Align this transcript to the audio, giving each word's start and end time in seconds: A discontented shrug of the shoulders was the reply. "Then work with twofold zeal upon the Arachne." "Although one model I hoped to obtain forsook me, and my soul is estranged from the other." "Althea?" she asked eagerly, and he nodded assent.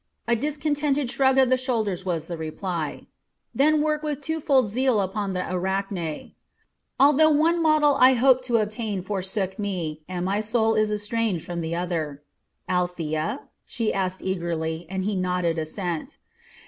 A 0.27 0.35
discontented 0.35 1.11
shrug 1.11 1.37
of 1.37 1.51
the 1.51 1.57
shoulders 1.57 2.03
was 2.07 2.25
the 2.25 2.35
reply. 2.35 3.05
"Then 3.53 3.83
work 3.83 4.01
with 4.01 4.19
twofold 4.19 4.71
zeal 4.71 4.99
upon 4.99 5.33
the 5.33 5.47
Arachne." 5.47 6.33
"Although 6.99 7.29
one 7.29 7.61
model 7.61 7.95
I 7.99 8.13
hoped 8.15 8.43
to 8.45 8.57
obtain 8.57 9.03
forsook 9.03 9.59
me, 9.59 10.01
and 10.09 10.25
my 10.25 10.41
soul 10.41 10.73
is 10.73 10.91
estranged 10.91 11.45
from 11.45 11.61
the 11.61 11.75
other." 11.75 12.23
"Althea?" 12.67 13.41
she 13.63 13.93
asked 13.93 14.23
eagerly, 14.23 14.87
and 14.89 15.03
he 15.03 15.15
nodded 15.15 15.59
assent. 15.59 16.17